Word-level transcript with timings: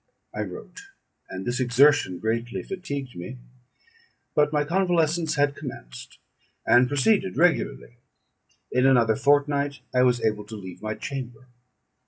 I 0.33 0.41
wrote, 0.41 0.81
and 1.29 1.45
this 1.45 1.59
exertion 1.59 2.17
greatly 2.17 2.63
fatigued 2.63 3.15
me; 3.15 3.37
but 4.33 4.51
my 4.51 4.63
convalescence 4.63 5.35
had 5.35 5.55
commenced, 5.55 6.17
and 6.65 6.87
proceeded 6.87 7.37
regularly. 7.37 7.97
In 8.71 8.87
another 8.87 9.15
fortnight 9.15 9.81
I 9.93 10.01
was 10.01 10.19
able 10.25 10.45
to 10.45 10.55
leave 10.55 10.81
my 10.81 10.95
chamber. 10.95 11.49